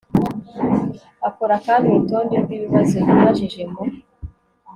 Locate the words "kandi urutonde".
1.65-2.35